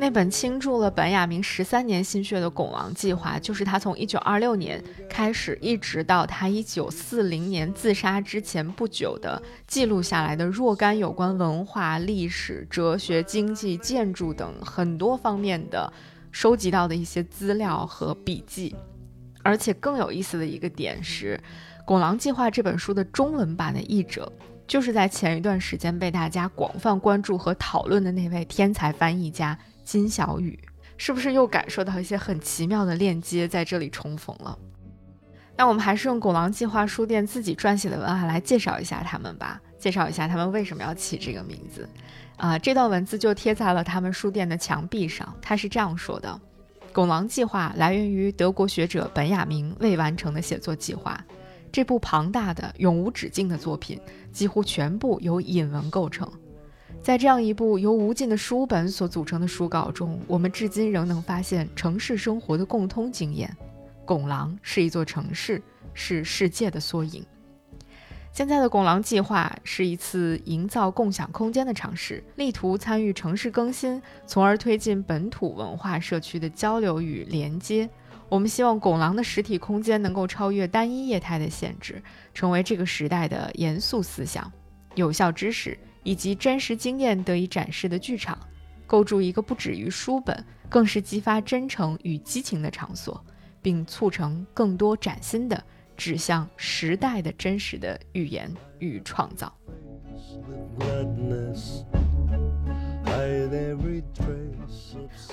[0.00, 15.92] 那本倾注了本雅明十三年心血的《拱廊计划》，就是他从一九二六年开始，一直到他一九四零年自杀之前不久的记录下来的若干有关文化、历史、哲学、经济、建筑等很多方面的
[16.30, 18.76] 收集到的一些资料和笔记。
[19.42, 21.36] 而且更有意思的一个点是，
[21.84, 24.30] 《拱廊计划》这本书的中文版的译者，
[24.68, 30.58] 就是在前一段时间被大家广泛关注和讨论的那位天才翻译家金小雨。
[30.98, 34.58] 是不是又感受到一些很奇妙的链接在这里重逢了？
[35.56, 41.88] 那我们还是用拱廊计划书店自己撰写的文案来介绍一下他们吧，介绍一下他们为什么要起这个名字。
[42.36, 46.28] 啊，这段文字就贴在了他们书店的墙壁上，他是这样说的。
[46.92, 51.24] 《拱廊计划》来源于德国学者本雅明未完成的写作计划。
[51.70, 54.00] 这部庞大的、永无止境的作品
[54.32, 56.28] 几乎全部由引文构成。
[57.00, 63.56] 在这样一部由无尽的书本所组成的书稿中，我们至今仍能发现城市生活的共通经验。
[64.04, 65.62] 拱廊是一座城市，
[65.94, 67.24] 是世界的缩影。
[68.30, 77.88] 现在的拱廊计划是一次营造共享空间的尝试，力图参与城市更新，从而推进本土文化社区的交流与连接。
[78.28, 82.02] 我们希望拱廊的实体空间能够超越单一业态的限制，
[82.34, 84.52] 成为这个时代的严肃思想、
[84.94, 85.76] 有效知识
[86.08, 88.38] 以及真实经验得以展示的剧场，
[88.86, 93.22] 构筑一个不止于书本，更是激发真诚与激情的场所，
[93.60, 95.62] 并促成更多崭新的。
[95.98, 99.52] 指向时代的真实的语言与创造。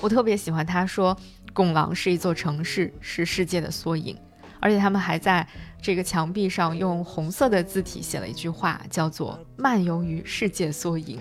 [0.02, 1.16] 我特别喜欢他说，
[1.54, 4.18] 拱廊是一座城市，是世界的缩影。
[4.66, 5.48] 而且他们还在
[5.80, 11.20] 这个墙壁上用红色的字体写了一句话，叫做“漫游于世界缩影”。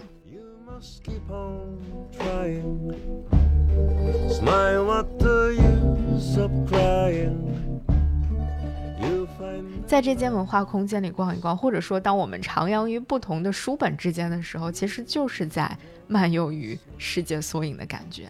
[9.86, 15.76] 在这间文化空间里逛一逛，或者说当我们徜徉于不同的书本之间的时候，其实就是在
[16.08, 18.26] 漫游于世界缩影的感觉。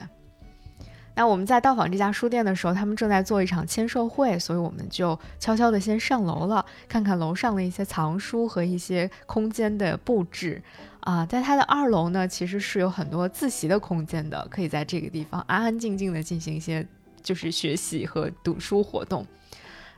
[1.17, 10.63] 那我们在到访这家书店的时候，他们正在做一场签售会，所以我们就悄悄的先上楼了，看看楼上的一些藏书和一些空间的布置。
[11.01, 16.87] 啊，在它的二楼呢，其实是有很多自习的空间的，可以在这个地方安安静静的进行一些
[17.23, 19.25] 就是学习和读书活动。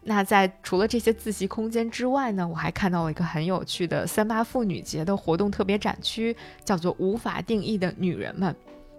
[0.03, 8.55] 那在除了这些自习空间之外呢，我还看到了一个很有趣的三八妇女节的活动特别展区，叫做“无法定义的女人们”。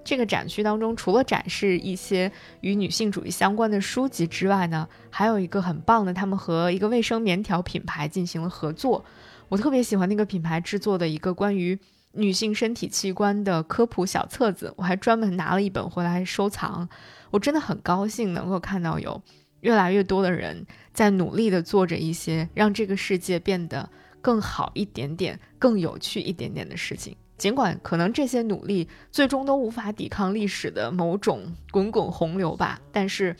[0.07, 2.31] 这个展区当中，除了展示一些
[2.61, 9.03] 与女性主义相关的书籍之外呢，还有一个很棒的，他们和一个卫生棉条品牌进行了合作。
[9.49, 11.77] 我特别喜欢那个品牌制作的一个关于
[12.13, 16.87] 女性身体器官的科普小册子，我还专门拿了一本回来收藏。
[17.29, 19.21] 我真的很高兴能够看到有。
[19.59, 23.89] 越来越多的人在努力地做着一些让这个世界变得
[24.21, 27.13] 更好一点点、更有趣一点点的事情。
[27.37, 33.35] 尽管可能这些努力最终都无法抵抗历史的某种滚滚洪流吧，但是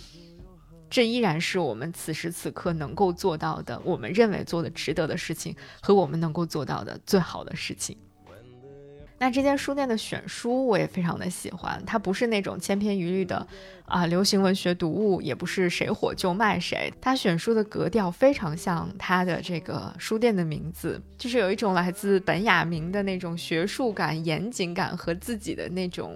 [0.89, 7.97] 这依然是我们此时此刻能够做到的，我们认为做的值得的事情和我们能够做到的最好的事情。
[9.19, 13.47] 那这间书店的选书我也非常的喜欢，它不是那种千篇一律的
[13.85, 16.93] 啊流行文学读物，也不是谁火就卖谁。
[17.01, 26.15] 它选书的格调非常像它的这个书店的名字，就是有一种来自本雅明的那种学术感、严谨感和自己的那种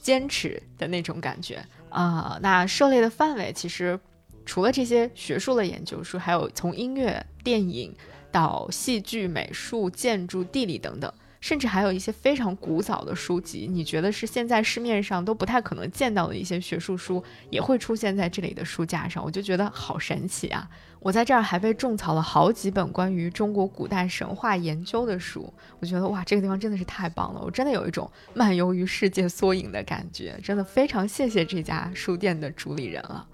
[0.00, 2.36] 坚持的那种感觉啊。
[2.42, 3.96] 那涉猎的范围其实
[4.44, 7.94] 除了这些学术的研究书，还有从音乐、电影
[8.32, 11.12] 到戏剧、美术、建筑、地理等等。
[11.40, 20.68] 甚至还有一些非常古早的书籍，你觉得是现在市面上都不太可能见到的一些学术书，也会出现在这里的书架上，我就觉得好神奇啊！
[21.00, 33.26] 我在这儿还被种草了好几本关于中国古代神话研究的书，我觉得哇，这个地方真的是太棒了，我真的有一种漫游于世界缩影的感觉，真的非常谢谢这家书店的主理人了。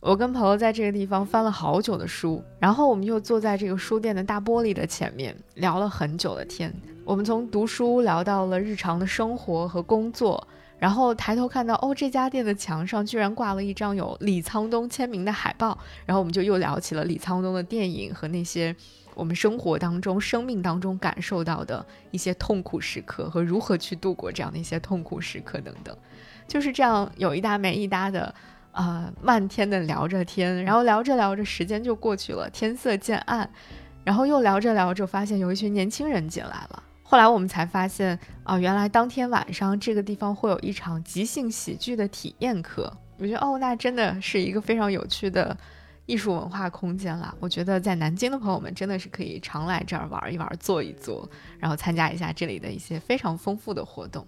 [0.00, 6.72] 我跟朋友在这个地方翻了好久的书，然后我们又坐在这个书店的大玻璃的前面聊了很久的天。
[7.04, 10.46] 我们从读书聊到了日常的生活和工作，
[10.78, 15.76] 然后抬头看到，哦，这家店的墙上居然挂了一张有李沧东签名的海报。
[16.06, 18.74] 然后我们就又聊起了李沧东的电影和那些
[19.14, 25.96] 我们生活当中、生命当中感受到的一些痛苦时刻和如何去度过这样的一些痛苦时刻等等。
[26.46, 28.34] 就是这样有一搭没一搭的，
[28.78, 33.50] 呃，漫天的聊着天，然后聊着聊着时间就过去了，天色渐暗，
[34.04, 36.80] 然后又聊着聊着发现有一群年轻人进来了。
[37.02, 42.88] 后来我们才发现，啊，原来当天晚上这个地方会有一场即兴喜剧的体验课。
[43.18, 45.56] 我觉得，哦，那真的是一个非常有趣的
[46.06, 47.34] 艺术文化空间了。
[47.40, 54.24] 我觉得在南京的朋友们真的是可以常来这儿玩一玩、坐一坐，然后参加一下这里的一些非常丰富的活动。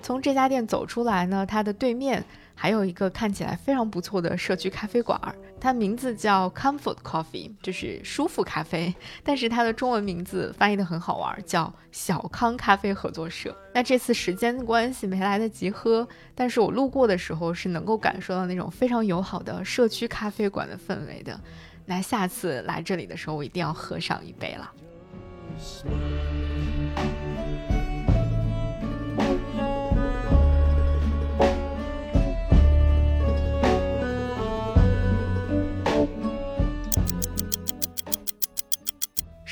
[0.00, 2.24] 从这家店走出来呢，它的对面。
[2.60, 5.16] 还有一个看起来非常不错的社区咖啡馆，
[5.60, 8.92] 它名字叫 Comfort Coffee，就是舒服咖啡。
[9.22, 13.56] 但是它的中文名字翻译的很好玩，叫小康咖啡合作社。
[13.72, 21.40] 那这次时间关系没来得及喝，但是我路过的时候是能够感受到那种非常友好的社区咖啡馆的氛围的。
[21.86, 24.72] 那下次来这里的时候，我一定要喝上一杯了。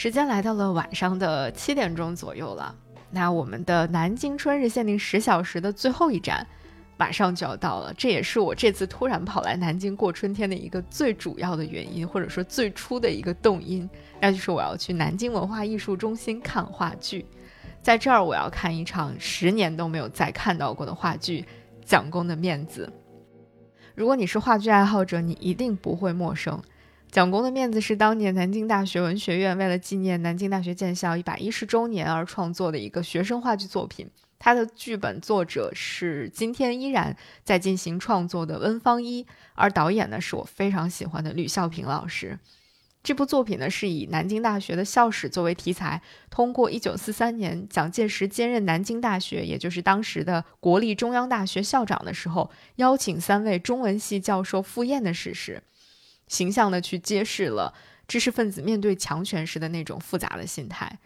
[0.07, 2.73] 时间来到了晚上的七点钟左右了，
[3.11, 6.47] 那我们的南京春日限定十小时的最后一站，
[6.97, 7.93] 马上就要到了。
[7.95, 13.91] 这也是我这次突然跑来南京过春天的一个最主要的原因，或者说最初的一个动因，
[14.21, 17.27] 那就是我要去南京文化艺术中心看话剧。
[17.83, 21.41] 在这儿，我要看一场十年都没有再看到过的话剧
[21.85, 22.89] 《蒋公的面子》。
[23.97, 26.63] 如果你是话剧爱好者，你一定不会陌生。
[27.17, 34.11] 蒋公的面子是当年南京大学文学院为了纪念南京大学建校一百一十周年而创作的一个学生话剧作品。
[34.39, 42.39] 它的剧本作者是今天依然在进行创作的温方一，而导演呢是我非常喜欢的吕孝平老师。
[43.03, 55.63] 这部作品呢是以南京大学的校史作为题材，通过一九四三年蒋介石兼任南京大学，也就是当时的国立中央大学校长的时候，邀请三位中文系教授赴宴的史实。
[56.27, 57.73] 形象的去揭示了
[58.09, 60.99] 知识分子面对强权时的那种复杂的心态，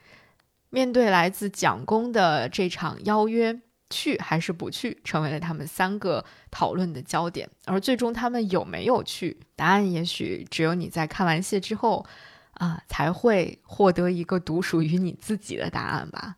[0.70, 3.60] 面对来自蒋公的这场邀约，
[3.90, 7.48] 去还是不去，成为了他们三个讨论的焦点。
[7.66, 12.06] 而最终他们有没有去，答案也许只有你在看完戏之后，
[12.52, 16.36] 啊，才会获得一个独属于你自己的答案吧。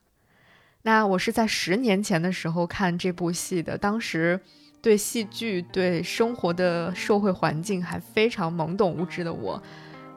[0.82, 4.40] 那我是在十年前的时候看这部戏的，当时。
[4.82, 9.62] 对戏剧、对生活的社会环境还非常懵懂无知的我，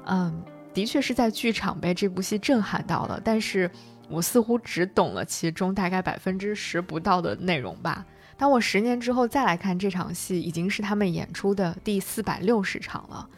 [0.07, 0.43] 嗯，
[0.74, 3.70] 的确是在剧场被这部戏震撼到了，但是
[4.09, 8.03] 我似乎只懂了其中大概百分之十不到的内容吧。
[8.38, 13.30] 当我十年之后再来看这场戏，已经是他们演出的第四百六十场了。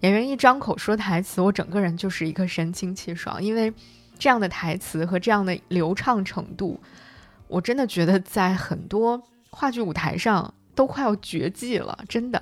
[0.00, 3.72] 演员一张口说台词，我整个人就是一个神清气爽，因为
[4.18, 6.78] 这样的台词和这样的流畅程度，
[7.48, 10.52] 我真的觉得在很多话剧舞台上。
[10.76, 12.40] 都快要绝迹了，真的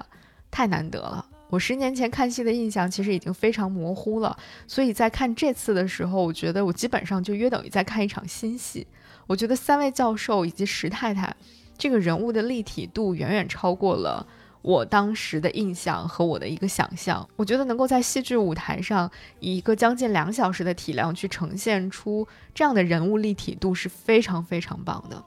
[0.51, 1.24] 太难得了。
[1.51, 8.85] 我十年前看戏的印象其实已经非常模糊了，所以在看这次的时候，我觉得我基本上就约等于在看一场新戏。
[9.28, 11.35] 我觉得三位教授以及石太太
[11.78, 14.26] 这个人物的立体度远远超过了
[14.62, 17.26] 我当时的印象和我的一个想象。
[17.37, 19.09] 我觉得能够在戏剧舞台上
[19.39, 25.24] 以一个将近两小时的体量去呈现出这样的人物立体度是非常非常棒的，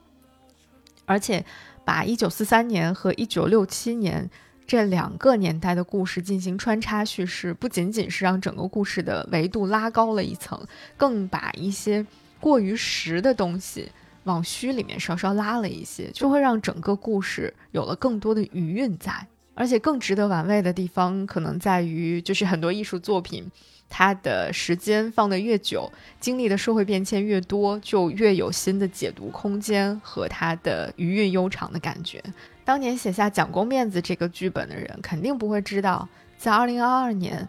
[1.05, 1.45] 而且。
[1.87, 4.29] 把一九四三年和一九六七年
[4.67, 10.61] 这两个年代的故事进行穿插叙事，不仅仅是让整个故事的维度拉高了一层，
[10.97, 12.05] 更把一些
[12.41, 13.89] 过于实的东西
[14.25, 19.25] 往虚里面稍稍拉了一些，就会让整个故事有了更多的余韵在。
[19.55, 23.49] 而且更值得玩味的地方，可能在于就是很多艺术作品。
[23.89, 32.23] 它的时间放得越久，经历的社会变迁越多，就越有新的解读空间和它的余韵悠长的感觉。
[32.63, 36.07] 当年写下《蒋公面子》这个剧本的人，肯定不会知道，
[36.37, 37.47] 在二零二二年，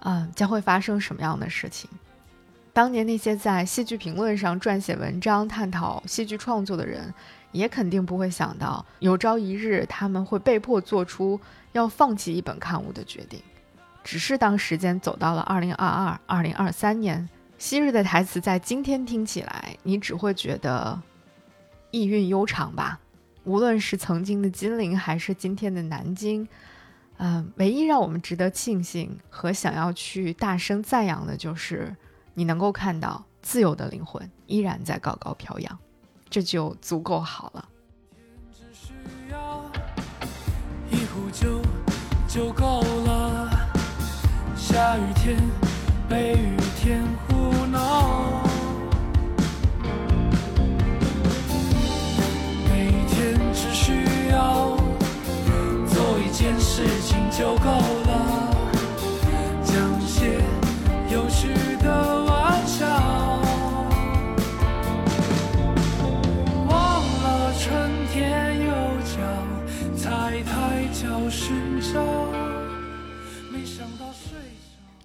[0.00, 1.88] 嗯，将会发生什么样的事情。
[2.74, 7.12] 当年那些在戏剧评论上撰写文章、探讨戏剧创作的人，
[7.50, 11.40] 也肯定不会想到，有朝一日他们会被迫做出
[11.72, 13.40] 要放弃一本刊物的决定。
[14.08, 17.28] 只是当时间走到了二零二二、二零二三年，
[17.58, 20.98] 昔日的台词在今天听起来，你只会觉得
[21.90, 22.98] 意蕴悠长吧。
[23.44, 26.48] 无论是曾经的金陵，还是今天的南京，
[27.18, 31.94] 嗯，唯一让我们值得庆幸和想要去大声赞扬的，就是
[32.32, 35.78] 你能够看到自由的灵魂依然在高高飘扬，
[36.30, 37.68] 这就足够好了。
[40.90, 41.60] 苦就
[42.26, 43.07] 就够了。
[44.70, 45.34] 下雨天
[46.10, 48.42] 被雨天胡闹，
[52.68, 54.76] 每天只需要
[55.86, 57.97] 做一件事情就够。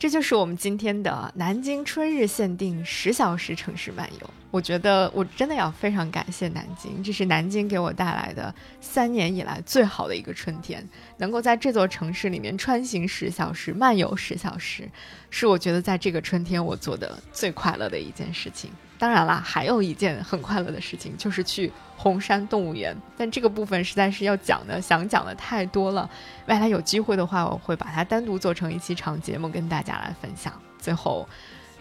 [0.03, 4.29] 这就是我们今天的南京春日限定十小时城市漫游。
[4.51, 10.85] 我觉得我真的要非常感谢南京，这是南京给我带来的三年以来最好的一个春天。
[11.15, 14.89] 能够在这座城市里面穿行十小时、漫游十小时，
[15.29, 18.69] 是我觉得在这个春天我做的最快乐的一件事情。
[19.03, 22.95] 当然啦，还有一件很快乐的事情，就是去红山动物园。
[23.17, 26.09] 但这个部分实在是要讲的、想讲的太多了。
[26.45, 30.53] 未来有机会的话，我会把它单独做成一期长节目跟大家来分享。
[30.79, 31.27] 最后，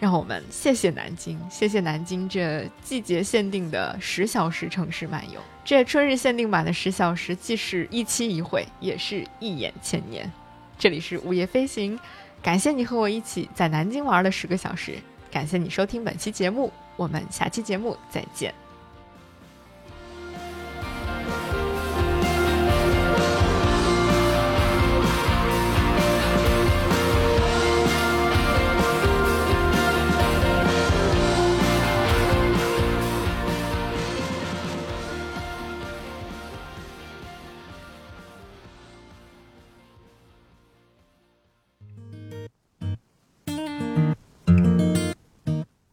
[0.01, 5.39] 让我们谢谢南京，谢谢南京这季节限定的十小时城市漫游。
[5.63, 10.29] 这春日限定版的十小时，既是一期一会，也是一眼千年。
[10.77, 11.97] 这里是午夜飞行，
[12.41, 14.97] 感谢你和我一起在南京玩了十个小时，
[15.31, 18.62] 感谢你收听本期节目，我们下期节目再见。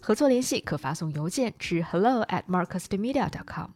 [0.00, 3.70] 合作联系可发送邮件至 hello at markusmedia.com。